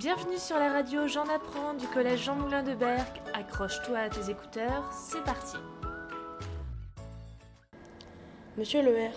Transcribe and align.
Bienvenue 0.00 0.38
sur 0.38 0.56
la 0.56 0.72
radio 0.72 1.06
J'en 1.06 1.24
apprends 1.24 1.74
du 1.74 1.86
collège 1.86 2.24
Jean 2.24 2.34
Moulin 2.34 2.62
de 2.62 2.74
Berck. 2.74 3.20
Accroche-toi 3.34 3.98
à 3.98 4.08
tes 4.08 4.30
écouteurs, 4.30 4.90
c'est 4.90 5.22
parti. 5.24 5.58
Monsieur 8.56 8.80
Leher, 8.80 9.10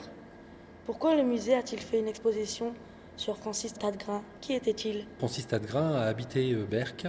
pourquoi 0.86 1.16
le 1.16 1.24
musée 1.24 1.56
a-t-il 1.56 1.82
fait 1.82 2.00
une 2.00 2.10
exposition 2.10 2.74
sur 3.16 3.38
Francis 3.38 3.72
Tadgrin 3.72 4.24
Qui 4.42 4.56
était-il? 4.56 5.08
Francis 5.20 5.48
Tadgrin 5.48 5.94
a 5.94 6.02
habité 6.02 6.52
euh, 6.52 6.66
Berck 6.66 7.08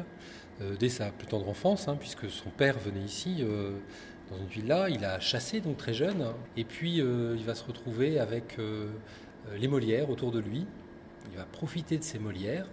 euh, 0.61 0.77
dès 0.79 0.88
sa 0.88 1.11
plus 1.11 1.27
tendre 1.27 1.48
enfance, 1.48 1.88
hein, 1.88 1.96
puisque 1.98 2.30
son 2.30 2.50
père 2.50 2.79
venait 2.79 3.04
ici 3.04 3.38
euh, 3.41 3.72
dans 4.30 4.36
une 4.36 4.46
villa. 4.46 4.88
Il 4.88 5.04
a 5.04 5.18
chassé 5.18 5.61
donc 5.61 5.79
très 5.79 5.95
jeune, 5.95 6.25
et 6.56 6.62
puis 6.62 6.98
il 6.98 7.45
va 7.45 7.56
se 7.56 7.64
retrouver 7.64 8.20
avec 8.20 8.56
les 9.56 9.66
Molières 9.66 10.11
autour 10.11 10.30
de 10.30 10.38
lui. 10.38 10.64
Il 11.32 11.38
va 11.38 11.45
profiter 11.45 11.98
de 11.98 12.04
ces 12.04 12.20
Molières, 12.20 12.69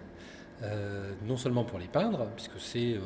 non 1.26 1.36
seulement 1.36 1.64
pour 1.64 1.78
les 1.78 1.88
peindre, 1.88 2.28
puisque 2.36 2.58
c'est 2.58 2.96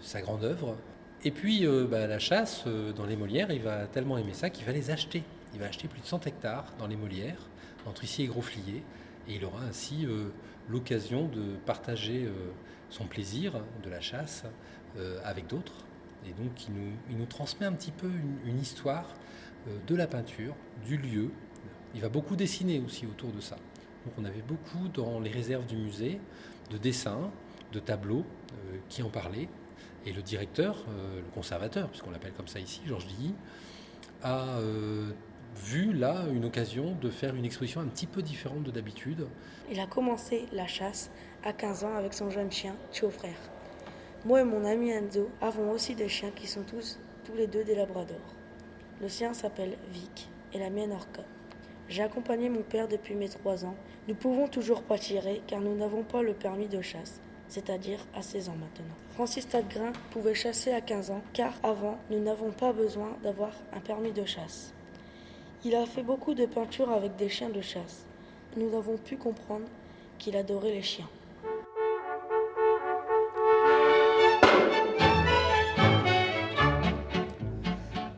sa 0.00 0.20
grande 0.20 0.44
œuvre, 0.44 0.76
et 1.24 1.30
puis 1.30 1.66
bah, 1.90 2.06
la 2.06 2.18
chasse 2.18 2.64
dans 2.96 3.06
les 3.06 3.16
Molières, 3.16 3.50
il 3.50 3.62
va 3.62 3.86
tellement 3.86 4.18
aimer 4.18 4.34
ça 4.34 4.50
qu'il 4.50 4.64
va 4.64 4.72
les 4.72 4.90
acheter. 4.90 5.22
Il 5.54 5.60
va 5.60 5.66
acheter 5.66 5.88
plus 5.88 6.00
de 6.00 6.06
100 6.06 6.26
hectares 6.26 6.72
dans 6.78 6.86
les 6.86 6.96
Molières, 6.96 7.48
entre 7.86 8.04
ici 8.04 8.22
et 8.22 8.26
Grosflier, 8.26 8.82
et 9.28 9.34
il 9.34 9.44
aura 9.44 9.62
ainsi 9.62 10.06
l'occasion 10.68 11.26
de 11.26 11.56
partager 11.66 12.28
son 12.92 13.06
plaisir 13.06 13.54
de 13.82 13.90
la 13.90 14.00
chasse 14.00 14.44
euh, 14.98 15.18
avec 15.24 15.46
d'autres. 15.46 15.86
Et 16.26 16.32
donc 16.32 16.52
il 16.68 17.16
nous, 17.16 17.26
transmet 17.26 17.66
un 17.66 17.72
petit 17.72 17.90
peu 17.90 18.10
une, 18.44 18.60
histoire 18.60 19.14
euh, 19.66 19.76
de 19.86 19.96
la 19.96 20.06
peinture, 20.06 20.54
du 20.84 20.96
lieu. 20.96 21.30
Il 21.94 22.00
va 22.00 22.08
beaucoup 22.08 22.36
dessiner 22.36 22.80
aussi 22.80 23.06
autour 23.06 23.32
de 23.32 23.40
ça. 23.40 23.56
Donc 24.04 24.14
on 24.18 24.24
avait 24.24 24.42
beaucoup 24.42 24.88
dans 24.88 25.20
les 25.20 25.30
réserves 25.30 25.66
du 25.66 25.76
musée 25.76 26.20
de 26.70 26.78
dessins, 26.78 27.30
de 27.72 27.78
tableaux 27.78 28.24
euh, 28.52 28.78
qui 28.88 29.02
en 29.02 29.10
parlaient. 29.10 29.48
Et 30.04 30.12
le 30.12 30.22
directeur, 30.22 30.84
le 30.88 31.22
conservateur, 31.32 31.88
puisqu'on 31.88 32.10
l'appelle 32.10 32.32
comme 32.32 32.48
ça 32.48 32.58
ici, 32.58 32.80
Georges 32.84 33.06
Dilly, 33.06 33.34
a 34.24 34.58
vu 35.56 35.92
là 35.92 36.24
une 36.32 36.44
occasion 36.44 36.96
de 37.00 37.10
faire 37.10 37.34
une 37.34 37.44
exposition 37.44 37.80
un 37.80 37.86
petit 37.86 38.06
peu 38.06 38.22
différente 38.22 38.62
de 38.62 38.70
d'habitude. 38.70 39.26
Il 39.70 39.80
a 39.80 39.86
commencé 39.86 40.46
la 40.52 40.66
chasse 40.66 41.10
à 41.44 41.52
15 41.52 41.84
ans 41.84 41.94
avec 41.96 42.14
son 42.14 42.30
jeune 42.30 42.50
chien, 42.50 42.74
Tio 42.90 43.10
Frère. 43.10 43.38
Moi 44.24 44.40
et 44.40 44.44
mon 44.44 44.64
ami 44.64 44.90
Enzo 44.90 45.30
avons 45.40 45.70
aussi 45.72 45.94
des 45.94 46.08
chiens 46.08 46.30
qui 46.30 46.46
sont 46.46 46.62
tous, 46.62 46.98
tous 47.24 47.34
les 47.34 47.46
deux 47.46 47.64
des 47.64 47.74
labradors. 47.74 48.16
Le 49.00 49.08
sien 49.08 49.34
s'appelle 49.34 49.76
Vic 49.92 50.28
et 50.52 50.58
la 50.58 50.70
mienne 50.70 50.92
Orca. 50.92 51.22
J'ai 51.88 52.02
accompagné 52.02 52.48
mon 52.48 52.62
père 52.62 52.88
depuis 52.88 53.14
mes 53.14 53.28
3 53.28 53.64
ans. 53.64 53.74
Nous 54.08 54.14
pouvons 54.14 54.48
toujours 54.48 54.82
pas 54.82 54.98
tirer 54.98 55.42
car 55.46 55.60
nous 55.60 55.74
n'avons 55.76 56.02
pas 56.02 56.22
le 56.22 56.32
permis 56.32 56.68
de 56.68 56.80
chasse, 56.80 57.20
c'est-à-dire 57.48 57.98
à 58.14 58.22
16 58.22 58.48
ans 58.48 58.56
maintenant. 58.58 58.94
Francis 59.14 59.48
Tadgrin 59.48 59.92
pouvait 60.10 60.34
chasser 60.34 60.72
à 60.72 60.80
15 60.80 61.10
ans 61.10 61.22
car 61.32 61.52
avant 61.62 61.98
nous 62.10 62.20
n'avons 62.20 62.50
pas 62.50 62.72
besoin 62.72 63.16
d'avoir 63.22 63.50
un 63.72 63.80
permis 63.80 64.12
de 64.12 64.24
chasse. 64.24 64.72
Il 65.64 65.76
a 65.76 65.86
fait 65.86 66.02
beaucoup 66.02 66.34
de 66.34 66.46
peintures 66.46 66.90
avec 66.90 67.16
des 67.16 67.28
chiens 67.28 67.50
de 67.50 67.60
chasse. 67.60 68.06
Nous 68.56 68.76
avons 68.76 68.96
pu 68.96 69.16
comprendre 69.16 69.66
qu'il 70.18 70.36
adorait 70.36 70.72
les 70.72 70.82
chiens. 70.82 71.08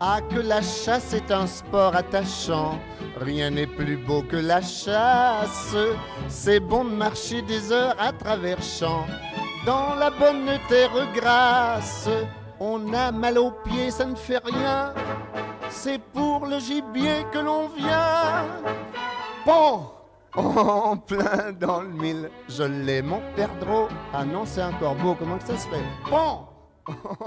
Ah, 0.01 0.21
que 0.21 0.39
la 0.39 0.61
chasse 0.61 1.15
est 1.15 1.31
un 1.31 1.47
sport 1.47 1.97
attachant. 1.97 2.79
Rien 3.17 3.51
n'est 3.51 3.67
plus 3.67 3.97
beau 3.97 4.23
que 4.23 4.37
la 4.37 4.61
chasse. 4.61 5.77
C'est 6.29 6.61
bon 6.61 6.85
de 6.85 6.91
marcher 6.91 7.43
des 7.43 7.73
heures 7.73 7.97
à 7.99 8.13
travers 8.13 8.63
champs. 8.63 9.07
Dans 9.67 9.95
la 9.95 10.11
bonne 10.11 10.51
terre 10.69 11.13
grasse, 11.15 12.09
on 12.61 12.93
a 12.93 13.13
mal 13.13 13.39
aux 13.39 13.53
pieds, 13.65 13.91
ça 13.91 14.05
ne 14.05 14.15
fait 14.15 14.43
rien 14.45 14.93
c'est 15.75 15.99
pour 15.99 16.47
le 16.47 16.59
gibier 16.59 17.27
que 17.33 17.39
l'on 17.39 17.69
vient. 17.69 18.63
Bon, 19.45 19.87
en 20.35 20.97
plein 20.97 21.53
dans 21.53 21.83
le 21.83 21.89
mille, 21.89 22.31
je 22.49 22.63
l'ai 22.63 23.03
mon 23.03 23.21
perdreau. 23.35 23.89
Ah 24.13 24.25
non, 24.25 24.47
c'est 24.47 24.63
un 24.63 24.73
corbeau, 24.73 25.15
comment 25.15 25.39
que 25.39 25.47
ça 25.47 25.59
se 25.59 25.69
fait? 25.69 25.83
Bon, 26.09 26.47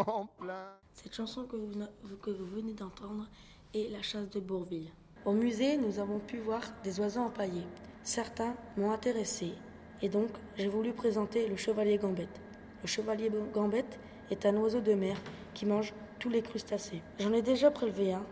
en 0.07 0.25
plein. 0.40 0.73
Cette 0.94 1.13
chanson 1.13 1.44
que 1.45 1.56
vous, 1.56 2.17
que 2.17 2.31
vous 2.31 2.45
venez 2.45 2.73
d'entendre 2.73 3.28
est 3.73 3.91
La 3.91 4.01
chasse 4.01 4.29
de 4.29 4.40
Bourville. 4.40 4.90
Au 5.27 5.33
musée, 5.33 5.75
nous 5.75 5.99
avons 5.99 6.19
pu 6.19 6.38
voir 6.38 6.61
des 6.85 7.01
oiseaux 7.01 7.19
empaillés. 7.19 7.67
Certains 8.01 8.55
m'ont 8.77 8.91
intéressé 8.91 9.51
et 10.01 10.07
donc 10.07 10.29
j'ai 10.57 10.69
voulu 10.69 10.93
présenter 10.93 11.49
le 11.49 11.57
chevalier 11.57 11.97
gambette. 11.97 12.39
Le 12.81 12.88
chevalier 12.88 13.29
gambette 13.53 13.99
est 14.31 14.45
un 14.45 14.55
oiseau 14.55 14.79
de 14.79 14.93
mer 14.93 15.17
qui 15.53 15.66
mange 15.66 15.93
tous 16.17 16.29
les 16.29 16.41
crustacés. 16.41 17.01
J'en 17.19 17.33
ai 17.33 17.41
déjà 17.41 17.69
prélevé 17.71 18.13
un 18.13 18.23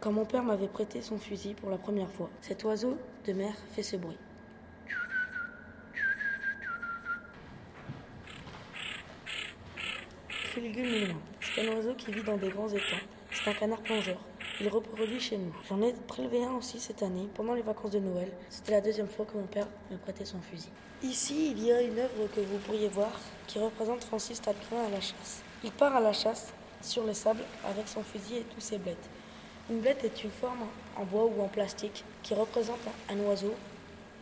quand 0.00 0.12
mon 0.12 0.24
père 0.24 0.42
m'avait 0.42 0.66
prêté 0.66 1.02
son 1.02 1.18
fusil 1.18 1.52
pour 1.52 1.68
la 1.68 1.76
première 1.76 2.10
fois. 2.10 2.30
Cet 2.40 2.64
oiseau 2.64 2.96
de 3.26 3.32
mer 3.34 3.52
fait 3.72 3.82
ce 3.82 3.96
bruit. 3.96 4.16
C'est 10.54 11.68
un 11.68 11.76
oiseau 11.76 11.92
qui 11.92 12.12
vit 12.12 12.22
dans 12.22 12.38
des 12.38 12.48
grands 12.48 12.70
étangs. 12.70 13.04
C'est 13.34 13.50
un 13.50 13.54
canard 13.54 13.80
plongeur. 13.80 14.18
Il 14.60 14.68
reproduit 14.68 15.18
chez 15.18 15.36
nous. 15.36 15.52
J'en 15.68 15.82
ai 15.82 15.92
prélevé 15.92 16.44
un 16.44 16.52
aussi 16.52 16.78
cette 16.78 17.02
année, 17.02 17.28
pendant 17.34 17.54
les 17.54 17.62
vacances 17.62 17.90
de 17.90 17.98
Noël. 17.98 18.30
C'était 18.48 18.70
la 18.70 18.80
deuxième 18.80 19.08
fois 19.08 19.26
que 19.26 19.36
mon 19.36 19.46
père 19.46 19.66
me 19.90 19.96
prêtait 19.96 20.24
son 20.24 20.40
fusil. 20.40 20.70
Ici, 21.02 21.50
il 21.50 21.64
y 21.64 21.72
a 21.72 21.82
une 21.82 21.98
œuvre 21.98 22.28
que 22.34 22.40
vous 22.40 22.58
pourriez 22.58 22.88
voir 22.88 23.10
qui 23.48 23.58
représente 23.58 24.04
Francis 24.04 24.40
Tadgrin 24.40 24.84
à 24.86 24.90
la 24.90 25.00
chasse. 25.00 25.42
Il 25.64 25.72
part 25.72 25.96
à 25.96 26.00
la 26.00 26.12
chasse 26.12 26.52
sur 26.80 27.04
le 27.04 27.12
sable 27.12 27.42
avec 27.68 27.88
son 27.88 28.04
fusil 28.04 28.36
et 28.36 28.42
tous 28.54 28.60
ses 28.60 28.78
blettes. 28.78 29.10
Une 29.68 29.80
blette 29.80 30.04
est 30.04 30.22
une 30.22 30.30
forme 30.30 30.66
en 30.96 31.04
bois 31.04 31.24
ou 31.24 31.42
en 31.42 31.48
plastique 31.48 32.04
qui 32.22 32.34
représente 32.34 32.80
un 33.10 33.18
oiseau 33.18 33.54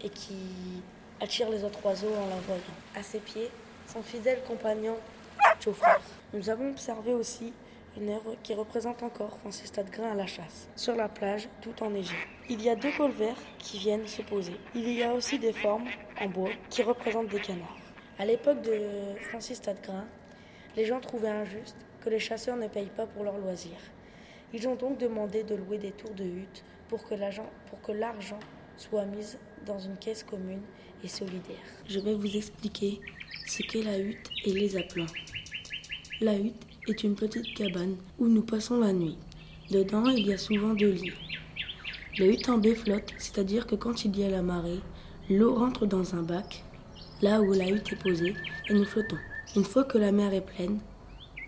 et 0.02 0.08
qui 0.08 0.36
attire 1.20 1.50
les 1.50 1.64
autres 1.64 1.84
oiseaux 1.84 2.14
en 2.14 2.26
l'envoyant. 2.28 2.62
À 2.96 3.02
ses 3.02 3.18
pieds, 3.18 3.50
son 3.86 4.02
fidèle 4.02 4.40
compagnon 4.48 4.96
Chauffeur. 5.60 6.00
Nous 6.32 6.48
avons 6.48 6.70
observé 6.70 7.12
aussi 7.12 7.52
une 7.96 8.10
œuvre 8.10 8.36
qui 8.42 8.54
représente 8.54 9.02
encore 9.02 9.38
Francis 9.38 9.70
Tadgrin 9.70 10.12
à 10.12 10.14
la 10.14 10.26
chasse, 10.26 10.68
sur 10.76 10.94
la 10.94 11.08
plage, 11.08 11.48
tout 11.60 11.82
en 11.82 11.94
Égypte. 11.94 12.28
Il 12.48 12.62
y 12.62 12.68
a 12.68 12.76
deux 12.76 12.92
colverts 12.96 13.36
qui 13.58 13.78
viennent 13.78 14.06
se 14.06 14.22
poser. 14.22 14.54
Il 14.74 14.90
y 14.90 15.02
a 15.02 15.12
aussi 15.12 15.38
des 15.38 15.52
formes 15.52 15.88
en 16.20 16.28
bois 16.28 16.50
qui 16.70 16.82
représentent 16.82 17.28
des 17.28 17.40
canards. 17.40 17.76
À 18.18 18.24
l'époque 18.24 18.62
de 18.62 18.78
Francis 19.28 19.60
Tadgrin, 19.60 20.06
les 20.76 20.84
gens 20.84 21.00
trouvaient 21.00 21.28
injuste 21.28 21.76
que 22.02 22.10
les 22.10 22.18
chasseurs 22.18 22.56
ne 22.56 22.68
payent 22.68 22.90
pas 22.96 23.06
pour 23.06 23.24
leurs 23.24 23.38
loisirs. 23.38 23.80
Ils 24.54 24.68
ont 24.68 24.74
donc 24.74 24.98
demandé 24.98 25.44
de 25.44 25.54
louer 25.54 25.78
des 25.78 25.92
tours 25.92 26.14
de 26.14 26.24
hutte 26.24 26.64
pour 26.88 27.04
que 27.04 27.14
l'argent 27.14 28.38
soit 28.76 29.04
mis 29.04 29.36
dans 29.66 29.78
une 29.78 29.96
caisse 29.96 30.22
commune 30.22 30.62
et 31.04 31.08
solidaire. 31.08 31.56
Je 31.88 32.00
vais 32.00 32.14
vous 32.14 32.36
expliquer 32.36 33.00
ce 33.46 33.62
qu'est 33.62 33.82
la 33.82 33.98
hutte 33.98 34.28
et 34.44 34.52
les 34.52 34.76
appelants. 34.76 35.06
La 36.20 36.34
hutte 36.34 36.71
est 36.88 37.04
une 37.04 37.14
petite 37.14 37.54
cabane 37.54 37.96
où 38.18 38.28
nous 38.28 38.42
passons 38.42 38.80
la 38.80 38.92
nuit. 38.92 39.18
Dedans, 39.70 40.06
il 40.06 40.26
y 40.26 40.32
a 40.32 40.38
souvent 40.38 40.74
deux 40.74 40.90
lits. 40.90 41.12
La 42.18 42.26
hutte 42.26 42.48
en 42.48 42.58
baie 42.58 42.74
flotte, 42.74 43.14
c'est-à-dire 43.18 43.66
que 43.66 43.74
quand 43.74 44.04
il 44.04 44.18
y 44.18 44.24
a 44.24 44.30
la 44.30 44.42
marée, 44.42 44.80
l'eau 45.30 45.54
rentre 45.54 45.86
dans 45.86 46.14
un 46.14 46.22
bac, 46.22 46.64
là 47.22 47.40
où 47.40 47.52
la 47.52 47.68
hutte 47.68 47.92
est 47.92 48.02
posée, 48.02 48.34
et 48.68 48.74
nous 48.74 48.84
flottons. 48.84 49.18
Une 49.56 49.64
fois 49.64 49.84
que 49.84 49.98
la 49.98 50.12
mer 50.12 50.34
est 50.34 50.46
pleine, 50.46 50.78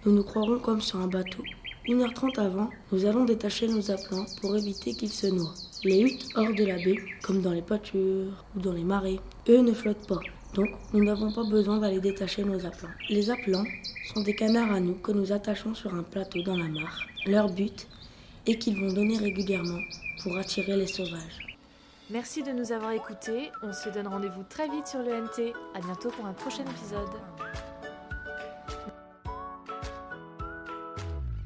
nous 0.05 0.13
nous 0.13 0.25
croirons 0.25 0.59
comme 0.59 0.81
sur 0.81 1.01
un 1.01 1.09
bateau 1.09 1.43
une 1.87 2.01
heure 2.01 2.15
trente 2.15 2.39
avant, 2.39 2.71
nous 2.93 3.05
allons 3.05 3.27
détacher 3.27 3.69
nos 3.69 3.91
appelants 3.91 4.25
pour 4.41 4.57
éviter 4.57 4.95
qu'ils 4.95 5.11
se 5.11 5.27
noient. 5.27 5.53
Les 5.83 6.01
huttes 6.01 6.29
hors 6.35 6.55
de 6.55 6.65
la 6.65 6.77
baie, 6.77 6.97
comme 7.23 7.43
dans 7.43 7.53
les 7.53 7.61
pâtures 7.61 8.43
ou 8.57 8.61
dans 8.61 8.73
les 8.73 8.85
marais, 8.85 9.19
eux 9.51 9.61
ne 9.61 9.73
flottent 9.73 10.07
pas. 10.09 10.21
Donc, 10.55 10.69
nous 10.93 11.05
n'avons 11.05 11.33
pas 11.33 11.43
besoin 11.43 11.79
d'aller 11.79 12.01
détacher 12.01 12.45
nos 12.45 12.65
appelants. 12.65 12.95
Les 13.09 13.29
appelants 13.29 13.65
sont 14.13 14.23
des 14.23 14.37
canards 14.37 14.73
à 14.73 14.79
nous 14.79 14.95
que 14.95 15.11
nous 15.11 15.33
attachons 15.33 15.75
sur 15.75 15.93
un 15.95 16.05
plateau 16.05 16.43
dans 16.43 16.57
la 16.57 16.69
mare. 16.69 17.01
Leur 17.27 17.49
but 17.49 17.89
est 18.47 18.57
qu'ils 18.59 18.79
vont 18.79 18.93
donner 18.93 19.19
régulièrement 19.19 19.81
pour 20.23 20.37
attirer 20.37 20.77
les 20.77 20.87
sauvages. 20.87 21.59
Merci 22.11 22.43
de 22.43 22.53
nous 22.53 22.71
avoir 22.71 22.93
écoutés. 22.93 23.51
On 23.63 23.73
se 23.73 23.89
donne 23.89 24.07
rendez-vous 24.07 24.45
très 24.49 24.69
vite 24.69 24.87
sur 24.87 25.01
le 25.01 25.11
NT. 25.11 25.53
À 25.75 25.81
bientôt 25.81 26.11
pour 26.11 26.27
un 26.27 26.35
prochain 26.35 26.63
épisode. 26.63 27.64